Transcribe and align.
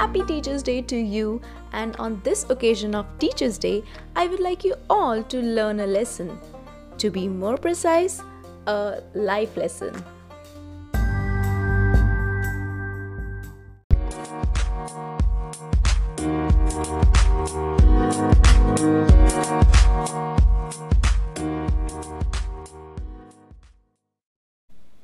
happy 0.00 0.22
Teachers' 0.22 0.62
Day 0.62 0.80
to 0.80 0.96
you. 0.96 1.42
And 1.72 1.94
on 1.96 2.22
this 2.24 2.48
occasion 2.48 2.94
of 2.94 3.06
Teachers' 3.18 3.58
Day, 3.58 3.84
I 4.16 4.28
would 4.28 4.40
like 4.40 4.64
you 4.64 4.74
all 4.88 5.22
to 5.24 5.42
learn 5.42 5.80
a 5.80 5.86
lesson. 5.86 6.38
To 6.96 7.10
be 7.10 7.28
more 7.28 7.58
precise, 7.58 8.22
a 8.66 9.02
life 9.12 9.58
lesson. 9.58 9.92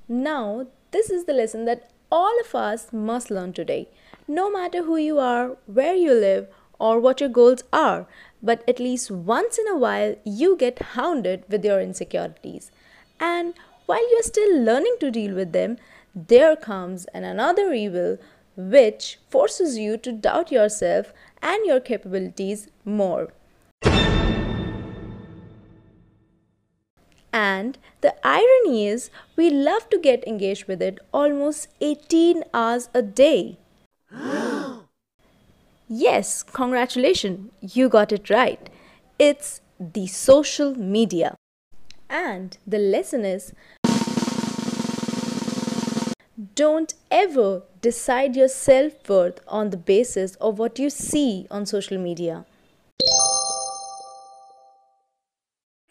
Now, 0.08 0.66
this 0.90 1.10
is 1.10 1.26
the 1.26 1.34
lesson 1.34 1.66
that 1.66 1.90
all 2.10 2.40
of 2.40 2.54
us 2.54 2.92
must 2.92 3.30
learn 3.30 3.52
today. 3.52 3.88
No 4.28 4.50
matter 4.50 4.82
who 4.82 4.96
you 4.96 5.18
are, 5.18 5.56
where 5.66 5.94
you 5.94 6.12
live, 6.12 6.48
or 6.78 7.00
what 7.00 7.20
your 7.20 7.28
goals 7.28 7.62
are, 7.72 8.06
but 8.42 8.62
at 8.68 8.78
least 8.78 9.10
once 9.10 9.58
in 9.58 9.66
a 9.68 9.76
while 9.76 10.14
you 10.24 10.56
get 10.56 10.78
hounded 10.94 11.44
with 11.48 11.64
your 11.64 11.80
insecurities. 11.80 12.70
And 13.18 13.54
while 13.86 14.10
you're 14.10 14.22
still 14.22 14.60
learning 14.60 14.96
to 15.00 15.10
deal 15.10 15.34
with 15.34 15.52
them, 15.52 15.78
there 16.14 16.56
comes 16.56 17.06
an 17.06 17.24
another 17.24 17.72
evil 17.72 18.18
which 18.56 19.18
forces 19.28 19.78
you 19.78 19.96
to 19.98 20.12
doubt 20.12 20.50
yourself 20.50 21.12
and 21.42 21.64
your 21.66 21.80
capabilities 21.80 22.68
more. 22.84 23.32
And 27.36 27.76
the 28.00 28.14
irony 28.26 28.88
is, 28.88 29.10
we 29.36 29.50
love 29.50 29.90
to 29.90 29.98
get 29.98 30.26
engaged 30.26 30.66
with 30.66 30.80
it 30.80 30.98
almost 31.12 31.68
18 31.82 32.44
hours 32.54 32.88
a 32.94 33.02
day. 33.02 33.58
yes, 35.86 36.42
congratulations, 36.42 37.50
you 37.60 37.90
got 37.90 38.10
it 38.10 38.30
right. 38.30 38.70
It's 39.18 39.60
the 39.78 40.06
social 40.06 40.74
media. 40.76 41.36
And 42.08 42.56
the 42.66 42.78
lesson 42.78 43.26
is 43.26 43.52
don't 46.54 46.94
ever 47.10 47.64
decide 47.82 48.34
your 48.34 48.48
self 48.48 49.10
worth 49.10 49.40
on 49.46 49.68
the 49.68 49.76
basis 49.76 50.36
of 50.36 50.58
what 50.58 50.78
you 50.78 50.88
see 50.88 51.46
on 51.50 51.66
social 51.66 51.98
media. 51.98 52.46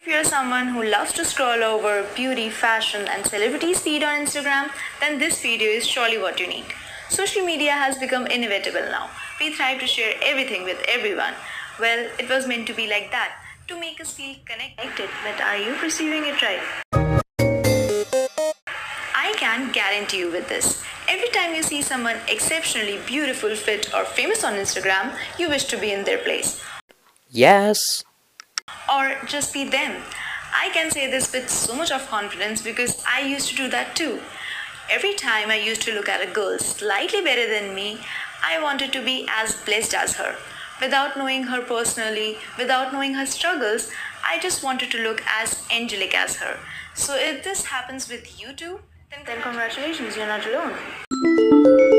If 0.06 0.12
you're 0.12 0.22
someone 0.22 0.68
who 0.68 0.84
loves 0.84 1.12
to 1.14 1.24
scroll 1.24 1.64
over 1.64 2.06
beauty, 2.14 2.48
fashion, 2.48 3.08
and 3.08 3.26
celebrities' 3.26 3.80
feed 3.80 4.04
on 4.04 4.24
Instagram, 4.24 4.70
then 5.00 5.18
this 5.18 5.42
video 5.42 5.68
is 5.68 5.84
surely 5.84 6.16
what 6.16 6.38
you 6.38 6.46
need. 6.46 6.66
Social 7.08 7.44
media 7.44 7.72
has 7.72 7.98
become 7.98 8.28
inevitable 8.28 8.86
now. 8.88 9.10
We 9.40 9.52
thrive 9.52 9.80
to 9.80 9.86
share 9.88 10.14
everything 10.22 10.62
with 10.62 10.80
everyone. 10.86 11.34
Well, 11.80 12.08
it 12.20 12.28
was 12.28 12.46
meant 12.46 12.68
to 12.68 12.72
be 12.72 12.86
like 12.86 13.10
that, 13.10 13.32
to 13.66 13.80
make 13.80 14.00
us 14.00 14.12
feel 14.12 14.36
connected. 14.44 15.10
But 15.24 15.40
are 15.40 15.56
you 15.56 15.74
perceiving 15.74 16.24
it 16.24 16.40
right? 16.40 16.62
I 19.12 19.34
can 19.38 19.72
guarantee 19.72 20.18
you 20.18 20.30
with 20.30 20.48
this. 20.48 20.84
Every 21.08 21.30
time 21.30 21.52
you 21.52 21.64
see 21.64 21.82
someone 21.82 22.18
exceptionally 22.28 23.00
beautiful, 23.08 23.56
fit, 23.56 23.92
or 23.92 24.04
famous 24.04 24.44
on 24.44 24.52
Instagram, 24.52 25.16
you 25.36 25.48
wish 25.48 25.64
to 25.64 25.76
be 25.76 25.90
in 25.90 26.04
their 26.04 26.18
place. 26.18 26.62
Yes 27.28 28.05
or 28.92 29.16
just 29.26 29.52
be 29.52 29.64
them. 29.64 30.02
I 30.54 30.70
can 30.70 30.90
say 30.90 31.10
this 31.10 31.32
with 31.32 31.50
so 31.50 31.74
much 31.74 31.90
of 31.90 32.06
confidence 32.08 32.62
because 32.62 33.02
I 33.06 33.20
used 33.22 33.48
to 33.48 33.56
do 33.56 33.68
that 33.68 33.94
too. 33.96 34.20
Every 34.88 35.14
time 35.14 35.50
I 35.50 35.56
used 35.56 35.82
to 35.82 35.92
look 35.92 36.08
at 36.08 36.26
a 36.26 36.30
girl 36.32 36.58
slightly 36.58 37.20
better 37.20 37.48
than 37.48 37.74
me, 37.74 37.98
I 38.44 38.62
wanted 38.62 38.92
to 38.92 39.04
be 39.04 39.28
as 39.30 39.56
blessed 39.64 39.94
as 39.94 40.16
her. 40.16 40.36
Without 40.80 41.16
knowing 41.16 41.44
her 41.44 41.62
personally, 41.62 42.38
without 42.56 42.92
knowing 42.92 43.14
her 43.14 43.26
struggles, 43.26 43.90
I 44.28 44.38
just 44.38 44.62
wanted 44.62 44.90
to 44.92 45.02
look 45.02 45.22
as 45.26 45.66
angelic 45.72 46.14
as 46.14 46.36
her. 46.36 46.58
So 46.94 47.16
if 47.16 47.42
this 47.42 47.64
happens 47.64 48.08
with 48.08 48.40
you 48.40 48.52
too, 48.52 48.80
then, 49.10 49.20
then 49.26 49.42
congratulations, 49.42 50.16
you're 50.16 50.26
not 50.26 50.46
alone. 50.46 51.95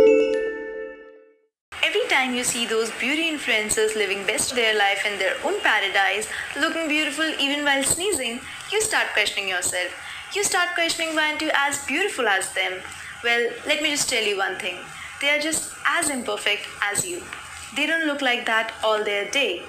Time 2.18 2.34
you 2.34 2.44
see 2.44 2.66
those 2.66 2.90
beauty 3.00 3.32
influencers 3.32 3.94
living 3.96 4.26
best 4.26 4.56
their 4.56 4.76
life 4.76 5.06
in 5.06 5.20
their 5.20 5.36
own 5.46 5.60
paradise, 5.62 6.28
looking 6.60 6.88
beautiful 6.88 7.30
even 7.40 7.64
while 7.64 7.84
sneezing, 7.84 8.40
you 8.72 8.82
start 8.82 9.14
questioning 9.14 9.48
yourself. 9.48 9.92
You 10.34 10.44
start 10.44 10.70
questioning 10.74 11.14
why 11.14 11.30
aren't 11.30 11.44
you 11.44 11.52
as 11.54 11.86
beautiful 11.86 12.28
as 12.28 12.52
them? 12.54 12.82
Well, 13.24 13.52
let 13.68 13.84
me 13.84 13.92
just 13.92 14.10
tell 14.10 14.24
you 14.24 14.36
one 14.36 14.58
thing. 14.58 14.80
They 15.22 15.30
are 15.30 15.40
just 15.40 15.76
as 15.86 16.10
imperfect 16.10 16.68
as 16.82 17.06
you. 17.06 17.22
They 17.76 17.86
don't 17.86 18.08
look 18.08 18.24
like 18.24 18.48
that 18.48 18.74
all 18.84 19.04
their 19.04 19.30
day. 19.30 19.62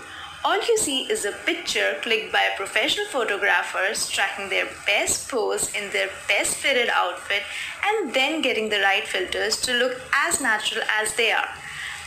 All 0.42 0.56
you 0.56 0.78
see 0.78 1.02
is 1.02 1.26
a 1.26 1.32
picture 1.44 1.96
clicked 2.00 2.32
by 2.32 2.44
a 2.44 2.56
professional 2.56 3.08
photographers 3.08 4.08
tracking 4.08 4.48
their 4.48 4.68
best 4.86 5.28
pose 5.28 5.70
in 5.74 5.90
their 5.92 6.08
best 6.28 6.56
fitted 6.56 6.88
outfit 6.88 7.42
and 7.84 8.14
then 8.14 8.40
getting 8.40 8.70
the 8.70 8.80
right 8.80 9.06
filters 9.06 9.60
to 9.60 9.74
look 9.74 10.00
as 10.14 10.40
natural 10.40 10.84
as 10.98 11.14
they 11.14 11.30
are. 11.30 11.50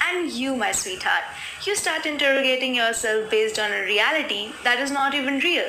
And 0.10 0.32
you, 0.32 0.56
my 0.56 0.72
sweetheart, 0.72 1.24
you 1.64 1.76
start 1.76 2.06
interrogating 2.06 2.74
yourself 2.76 3.30
based 3.30 3.60
on 3.60 3.72
a 3.72 3.84
reality 3.84 4.52
that 4.64 4.80
is 4.80 4.92
not 4.92 5.14
even 5.14 5.40
real. 5.40 5.66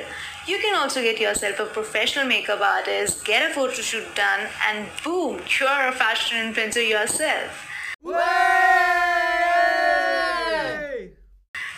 You 0.47 0.59
can 0.59 0.75
also 0.75 1.03
get 1.03 1.21
yourself 1.21 1.61
a 1.61 1.67
professional 1.67 2.27
makeup 2.27 2.61
artist, 2.61 3.25
get 3.25 3.49
a 3.49 3.55
photo 3.55 3.75
shoot 3.75 4.15
done, 4.15 4.49
and 4.69 4.89
boom, 5.05 5.41
you're 5.61 5.89
a 5.89 5.93
fashion 5.93 6.53
influencer 6.53 6.89
yourself. 6.89 7.69
Way! 8.03 8.15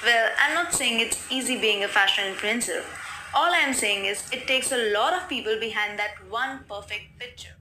Well, 0.05 0.31
I'm 0.39 0.55
not 0.55 0.73
saying 0.73 1.01
it's 1.01 1.31
easy 1.31 1.59
being 1.61 1.85
a 1.85 1.89
fashion 1.89 2.33
influencer. 2.33 2.83
All 3.35 3.53
I'm 3.53 3.75
saying 3.75 4.05
is 4.07 4.23
it 4.33 4.47
takes 4.47 4.71
a 4.73 4.93
lot 4.93 5.13
of 5.13 5.29
people 5.29 5.59
behind 5.59 5.99
that 5.99 6.15
one 6.31 6.65
perfect 6.69 7.19
picture. 7.19 7.57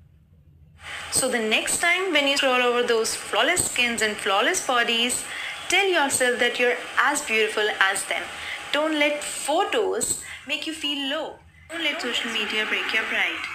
So 1.12 1.30
the 1.30 1.40
next 1.40 1.80
time 1.80 2.12
when 2.12 2.28
you 2.28 2.38
scroll 2.38 2.62
over 2.62 2.84
those 2.84 3.16
flawless 3.16 3.66
skins 3.72 4.02
and 4.02 4.16
flawless 4.16 4.66
bodies, 4.66 5.24
tell 5.70 5.88
yourself 5.88 6.40
that 6.40 6.60
you're 6.60 6.78
as 7.00 7.22
beautiful 7.22 7.68
as 7.80 8.06
them. 8.06 8.24
Don't 8.72 8.98
let 8.98 9.24
photos 9.24 10.24
make 10.48 10.66
you 10.66 10.74
feel 10.74 11.10
low. 11.10 11.36
Don't 11.70 11.84
let 11.84 12.02
social 12.02 12.32
media 12.32 12.66
break 12.66 12.94
your 12.94 13.04
pride. 13.04 13.54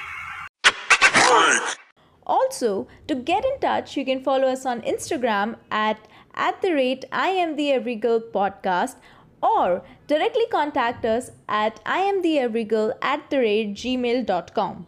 Also, 2.27 2.87
to 3.07 3.15
get 3.15 3.45
in 3.45 3.59
touch, 3.61 3.97
you 3.97 4.05
can 4.05 4.23
follow 4.23 4.49
us 4.49 4.67
on 4.67 4.83
Instagram 4.83 5.57
at 5.71 5.99
at 6.35 6.63
the 6.63 6.73
rate 6.73 7.05
I 7.11 7.29
am 7.29 7.57
the 7.57 7.73
Every 7.73 7.97
Girl 7.97 8.21
podcast 8.21 8.97
or 9.43 9.83
directly 10.07 10.47
contact 10.51 11.05
us 11.05 11.31
at 11.49 11.81
I 11.85 11.99
am 11.99 12.23
the 12.23 12.39
Every 12.39 12.65
Girl 12.65 12.93
at 13.03 13.29
the 13.31 13.39
rate 13.39 13.75
gmail.com. 13.75 14.87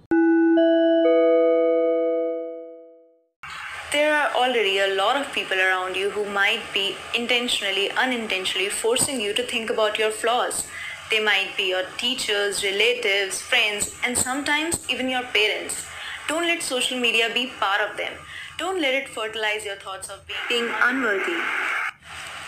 There 3.92 4.14
are 4.14 4.30
already 4.36 4.78
a 4.78 4.94
lot 4.94 5.16
of 5.16 5.32
people 5.32 5.58
around 5.58 5.96
you 5.96 6.10
who 6.10 6.24
might 6.24 6.62
be 6.72 6.94
intentionally, 7.12 7.90
unintentionally 7.90 8.68
forcing 8.68 9.20
you 9.20 9.34
to 9.34 9.42
think 9.42 9.68
about 9.68 9.98
your 9.98 10.12
flaws. 10.12 10.64
They 11.10 11.18
might 11.18 11.56
be 11.56 11.70
your 11.70 11.82
teachers, 11.98 12.62
relatives, 12.62 13.40
friends, 13.40 13.92
and 14.04 14.16
sometimes 14.16 14.78
even 14.88 15.08
your 15.08 15.24
parents. 15.24 15.86
Don't 16.28 16.46
let 16.46 16.62
social 16.62 17.00
media 17.00 17.30
be 17.34 17.48
part 17.58 17.80
of 17.80 17.96
them. 17.96 18.12
Don't 18.58 18.80
let 18.80 18.94
it 18.94 19.08
fertilize 19.08 19.64
your 19.64 19.74
thoughts 19.74 20.08
of 20.08 20.20
being 20.48 20.68
unworthy. 20.82 21.40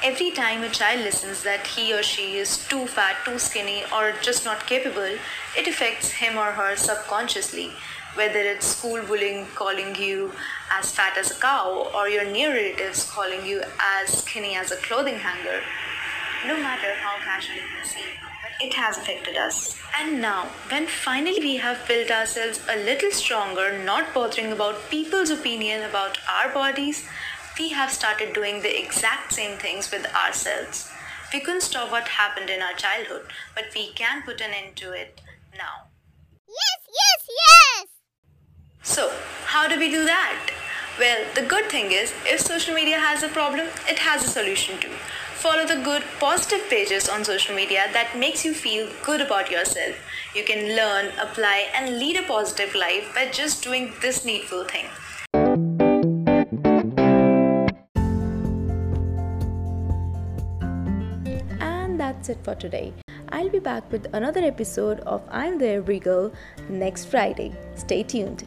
Every 0.05 0.31
time 0.33 0.63
a 0.63 0.69
child 0.69 1.01
listens 1.01 1.43
that 1.45 1.67
he 1.67 1.95
or 1.95 2.03
she 2.03 2.37
is 2.37 2.67
too 2.69 2.87
fat, 2.87 3.25
too 3.25 3.39
skinny, 3.39 3.85
or 3.95 4.13
just 4.21 4.45
not 4.45 4.67
capable, 4.67 5.17
it 5.57 5.69
affects 5.69 6.11
him 6.11 6.37
or 6.37 6.53
her 6.53 6.75
subconsciously 6.77 7.71
whether 8.15 8.41
it's 8.41 8.67
school 8.67 9.03
bullying 9.03 9.47
calling 9.55 9.95
you 9.95 10.33
as 10.71 10.93
fat 10.93 11.17
as 11.17 11.31
a 11.31 11.41
cow 11.41 11.91
or 11.95 12.09
your 12.09 12.25
near 12.31 12.53
relatives 12.53 13.11
calling 13.11 13.45
you 13.47 13.63
as 13.81 14.19
skinny 14.19 14.55
as 14.55 14.71
a 14.71 14.77
clothing 14.77 15.17
hanger, 15.17 15.61
no 16.47 16.57
matter 16.57 16.95
how 16.97 17.17
casually 17.25 17.61
we 17.61 17.89
see, 17.89 18.05
it 18.61 18.75
has 18.75 18.99
affected 18.99 19.37
us. 19.37 19.81
And 19.99 20.21
now, 20.21 20.49
when 20.69 20.87
finally 20.87 21.41
we 21.41 21.57
have 21.57 21.87
built 21.89 22.11
ourselves 22.11 22.61
a 22.69 22.77
little 22.77 23.11
stronger, 23.11 23.83
not 23.83 24.13
bothering 24.13 24.53
about 24.53 24.91
people's 24.91 25.31
opinion 25.31 25.83
about 25.83 26.19
our 26.29 26.53
bodies, 26.53 27.05
we 27.59 27.69
have 27.71 27.91
started 27.91 28.33
doing 28.33 28.63
the 28.63 28.83
exact 28.83 29.33
same 29.33 29.59
things 29.59 29.91
with 29.91 30.07
ourselves. 30.15 30.91
We 31.33 31.41
couldn't 31.41 31.63
stop 31.63 31.91
what 31.91 32.09
happened 32.09 32.51
in 32.51 32.63
our 32.63 32.75
childhood, 32.75 33.27
but 33.55 33.67
we 33.75 33.93
can 33.93 34.23
put 34.23 34.41
an 34.41 34.53
end 34.53 34.77
to 34.77 34.93
it 34.93 35.21
now. 35.57 35.89
Yes, 36.49 36.81
yes, 36.89 37.29
yes! 37.29 37.87
So, 38.83 39.13
how 39.47 39.69
do 39.69 39.79
we 39.79 39.91
do 39.91 40.05
that? 40.05 40.51
Well, 40.99 41.25
the 41.35 41.43
good 41.43 41.71
thing 41.71 41.93
is, 41.93 42.13
if 42.27 42.41
social 42.41 42.75
media 42.75 42.99
has 42.99 43.23
a 43.23 43.29
problem, 43.29 43.69
it 43.89 43.99
has 43.99 44.25
a 44.25 44.29
solution 44.29 44.79
too. 44.79 44.93
Follow 45.35 45.67
the 45.67 45.83
good, 45.83 46.05
positive 46.21 46.69
pages 46.69 47.09
on 47.09 47.25
social 47.25 47.55
media 47.55 47.87
that 47.93 48.17
makes 48.17 48.45
you 48.45 48.55
feel 48.55 48.89
good 49.05 49.21
about 49.21 49.51
yourself. 49.51 49.97
You 50.35 50.45
can 50.45 50.77
learn, 50.77 51.13
apply, 51.19 51.69
and 51.75 51.99
lead 51.99 52.17
a 52.17 52.23
positive 52.23 52.75
life 52.75 53.13
by 53.15 53.31
just 53.31 53.65
doing 53.65 53.93
this 54.01 54.25
needful 54.25 54.65
thing. 54.65 54.87
That's 62.23 62.39
it 62.39 62.45
for 62.45 62.55
today. 62.55 62.93
I'll 63.31 63.49
be 63.49 63.59
back 63.59 63.91
with 63.91 64.07
another 64.13 64.43
episode 64.43 65.01
of 65.01 65.23
I'm 65.29 65.59
the 65.59 65.69
Every 65.71 65.99
Girl 65.99 66.33
next 66.69 67.07
Friday. 67.07 67.53
Stay 67.75 68.05
tuned. 68.05 68.45